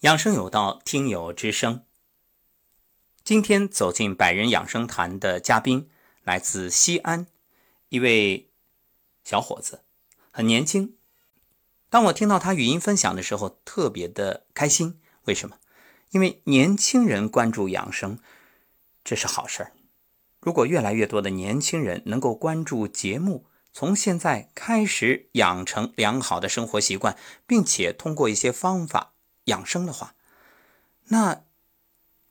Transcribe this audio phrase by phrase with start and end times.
[0.00, 1.84] 养生有道，听友之声。
[3.22, 5.90] 今天走进百人养生谈的嘉宾
[6.24, 7.26] 来自西安，
[7.90, 8.48] 一位
[9.22, 9.82] 小伙子，
[10.30, 10.96] 很年轻。
[11.90, 14.98] 当我听到他语音分享的时候，特别的开心。
[15.24, 15.58] 为什么？
[16.12, 18.18] 因为年轻人关注养生，
[19.04, 19.72] 这是好事儿。
[20.40, 23.44] 如果越来越多的年轻人能够关注节目，
[23.74, 29.12] 从现在开始养成良好的生活习惯，并且通过一些方法。
[29.50, 30.14] 养生的话，
[31.08, 31.44] 那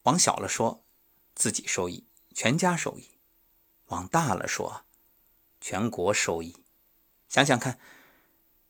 [0.03, 0.83] 往小了说，
[1.35, 3.19] 自己受益，全家受益；
[3.87, 4.85] 往大了说，
[5.61, 6.55] 全国受益。
[7.27, 7.77] 想想看，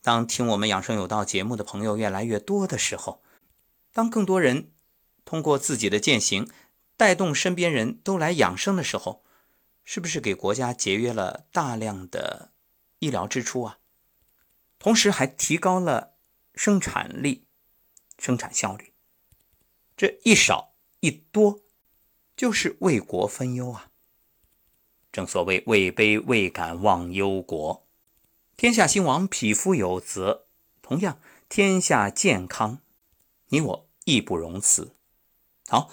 [0.02, 3.23] 当听我们养生有道节目的朋友越来越多的时候，
[3.94, 4.72] 当更多人
[5.23, 6.50] 通过自己的践行，
[6.97, 9.23] 带动身边人都来养生的时候，
[9.86, 12.52] 是不是给国家节约了大量的
[13.00, 13.77] 医疗支出啊？
[14.80, 16.16] 同时还提高了
[16.55, 17.48] 生产力。
[18.20, 18.94] 生产效率，
[19.98, 21.62] 这一少一多，
[22.36, 23.89] 就是为国分忧啊！
[25.11, 27.88] 正所谓“位卑未敢忘忧国”，
[28.56, 30.45] 天下兴亡，匹夫有责。
[30.81, 32.81] 同样，天下健康，
[33.48, 34.95] 你我义不容辞。
[35.67, 35.89] 好，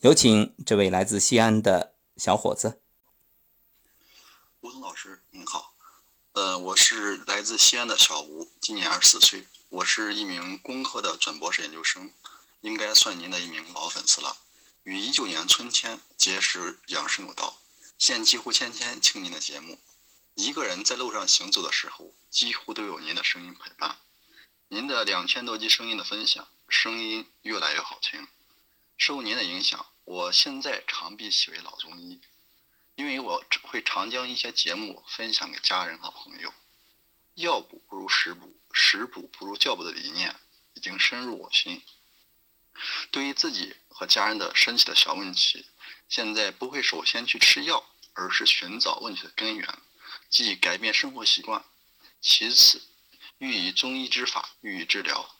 [0.00, 2.80] 有请这位来自西安的小伙子。
[4.60, 5.74] 吴桐老师，您好。
[6.32, 9.46] 呃，我是来自西安的小吴，今年二十四岁。
[9.68, 12.12] 我是一名工科的准博士研究生，
[12.60, 14.36] 应该算您的一名老粉丝了。
[14.84, 17.58] 于一九年春天结识养生有道，
[17.98, 19.80] 现几乎天天听您的节目。
[20.34, 23.98] 一个人在路上行走的时候，几乎都有您的声音陪伴。
[24.68, 28.28] 您的两千多集声音的分享，声音越来越好听。
[28.96, 32.20] 受您的影响，我现在常被写为老中医，
[32.94, 36.54] 因为我会常将一些节目分享给家人和朋友。
[37.34, 38.56] 药补不如食补。
[38.78, 40.36] 食补不如教补的理念
[40.74, 41.82] 已经深入我心。
[43.10, 45.64] 对于自己和家人的身体的小问题，
[46.10, 49.78] 现在不会首先去吃药，而是寻找问题的根源，
[50.28, 51.64] 即改变生活习惯。
[52.20, 52.82] 其次，
[53.38, 55.34] 欲以中医之法予以治疗。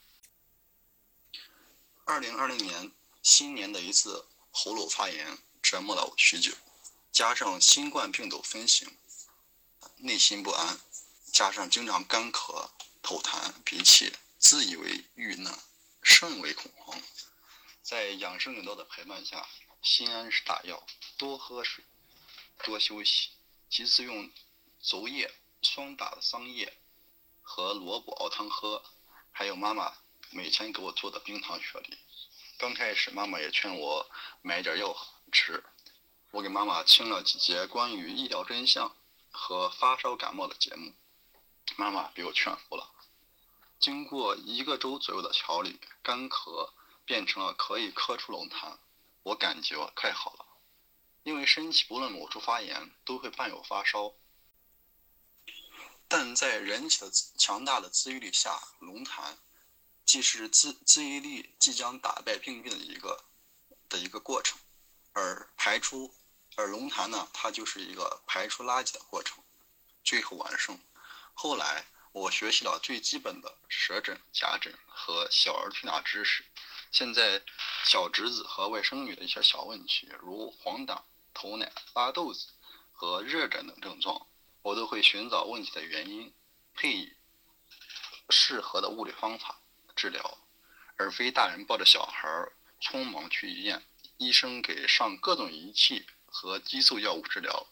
[2.06, 2.91] 二零二零年
[3.22, 6.55] 新年的一次喉咙发炎折磨了我许久，
[7.12, 8.97] 加上新冠病毒分型，
[9.99, 10.81] 内心不安，
[11.31, 12.71] 加上经常干咳。
[13.06, 15.56] 口痰、鼻涕，自以为遇难，
[16.03, 17.00] 甚为恐慌。
[17.81, 19.47] 在养生有道的陪伴下，
[19.81, 20.84] 心安是大药。
[21.17, 21.84] 多喝水，
[22.65, 23.31] 多休息。
[23.71, 24.28] 其次用
[24.83, 26.77] 竹叶霜打的桑叶
[27.43, 28.83] 和萝卜熬汤喝，
[29.31, 29.99] 还有妈妈
[30.31, 31.97] 每天给我做的冰糖雪梨。
[32.59, 34.11] 刚开始妈妈也劝我
[34.43, 34.97] 买点药
[35.31, 35.62] 吃，
[36.33, 38.97] 我给妈妈听了几节关于医疗真相
[39.31, 40.93] 和发烧感冒的节目，
[41.77, 42.94] 妈妈被我劝服了。
[43.78, 46.70] 经过一个周左右的调理，干咳
[47.04, 48.78] 变成了可以咳出龙痰，
[49.22, 50.47] 我感觉快好了。
[51.22, 54.14] 因为身体不论某处发炎，都会伴有发烧，
[56.09, 59.37] 但在人体的强大的自愈力下，龙痰
[60.04, 63.25] 既是自自愈力即将打败病菌的一个
[63.88, 64.58] 的一个过程，
[65.12, 66.14] 而排出
[66.56, 69.44] 而龙痰呢，它就是一个排出垃圾的过程，
[70.03, 70.81] 最后完胜。
[71.34, 71.87] 后来。
[72.16, 76.43] 我学习了最基本的舌诊、甲诊和小儿推拿知识。
[76.91, 77.43] 现在
[77.84, 80.99] 小侄子和外甥女的一些小问题，如黄疸、
[81.34, 82.47] 头奶、拉肚子
[82.91, 84.26] 和热疹等症状，
[84.62, 86.32] 我都会寻找问题的原因，
[86.72, 87.12] 配以
[88.31, 89.60] 适合的物理方法
[89.94, 90.38] 治疗，
[90.97, 92.26] 而非大人抱着小孩
[92.81, 93.84] 匆忙去医院，
[94.16, 97.66] 医生给上各种仪器和激素药物治疗。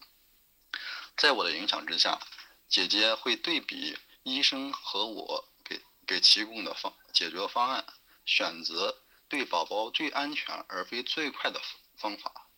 [1.17, 2.21] 在我的影响之下，
[2.69, 3.97] 姐姐会对比。
[4.25, 7.85] 医生和我给给提供的方解决方案，
[8.25, 11.61] 选择对宝宝最安全而非最快的
[11.99, 12.49] 方法。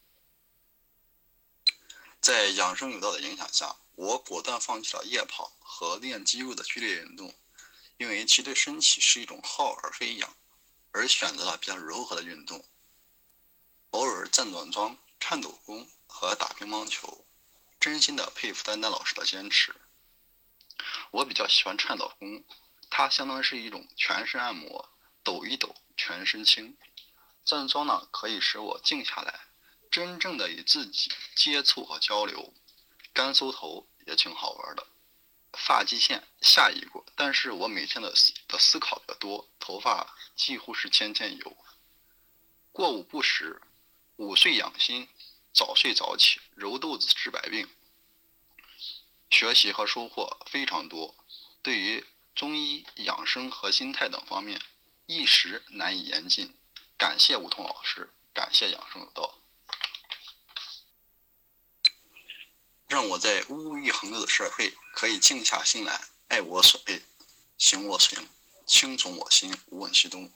[2.21, 7.35] 在养生有道的影响下，我果断放弃了夜跑和练肌肉的剧烈运动，
[7.99, 10.37] 因为其对身体是一种耗而非养，
[10.93, 12.65] 而选择了比较柔和的运动，
[13.91, 17.27] 偶尔站短桩、颤抖功和打乒乓球。
[17.81, 19.75] 真心的佩服丹丹老师的坚持。
[21.11, 22.45] 我比较喜欢颤抖功，
[22.91, 24.91] 它相当于是一种全身按摩，
[25.23, 26.77] 抖一抖，全身轻。
[27.45, 29.47] 站桩呢，可以使我静下来，
[29.91, 32.53] 真正的与自己接触和交流。
[33.13, 34.87] 干梳头也挺好玩的，
[35.53, 41.57] 发际线下移过，但是我每天的思的思考比较多，头发几乎是天天有。
[42.73, 43.63] 过午不食，
[44.17, 45.09] 午睡养心，
[45.55, 47.67] 早睡早起，揉肚子治百病。
[49.31, 51.15] 学习和收获非常多，
[51.63, 54.61] 对于中医养生和心态等方面，
[55.07, 56.55] 一时难以言尽。
[56.99, 59.39] 感谢梧桐老师，感谢养生有道，
[62.89, 67.03] 让我在物欲横流的社会可以静下心来，爱我所爱，
[67.59, 68.29] 行我所行，
[68.67, 70.33] 轻从我心，无问西东。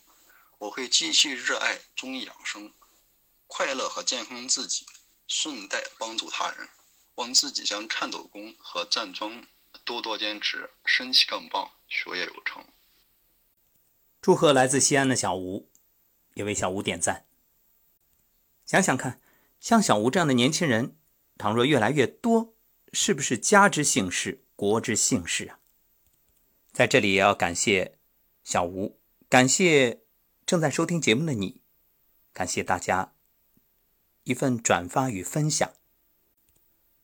[0.58, 2.74] 我会继续热爱中医养生，
[3.46, 4.84] 快乐和健康自己，
[5.26, 6.68] 顺带帮助他人，
[7.16, 9.44] 望自己将颤抖功和站桩
[9.84, 12.64] 多多坚持，身体更棒，学业有成。
[14.20, 15.68] 祝贺来自西安的小吴，
[16.34, 17.26] 也为小吴点赞。
[18.66, 19.20] 想想看，
[19.58, 20.96] 像小吴这样的年轻人，
[21.38, 22.54] 倘若越来越多，
[22.92, 25.58] 是不是家之幸事，国之幸事啊？
[26.72, 27.98] 在这里也要感谢
[28.44, 30.02] 小吴，感谢。
[30.46, 31.62] 正在收听节目的你，
[32.32, 33.12] 感谢大家
[34.24, 35.72] 一份转发与分享。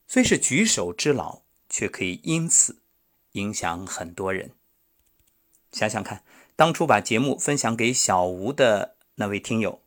[0.07, 2.81] 虽是举手之劳，却可以因此
[3.33, 4.51] 影响很多人。
[5.71, 6.23] 想想看，
[6.55, 9.83] 当初把节目分享给小吴的那位听友，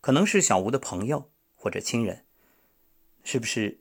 [0.00, 2.24] 可能是小吴的朋友或者亲人，
[3.22, 3.80] 是不是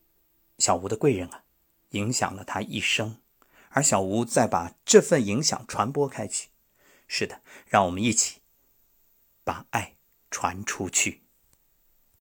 [0.60, 1.44] 小吴的贵人啊？
[1.90, 3.18] 影响了他一生，
[3.70, 6.50] 而小吴再把这份影响传播开去。
[7.08, 8.42] 是的，让我们一起。
[9.44, 9.96] 把爱
[10.30, 11.24] 传出去。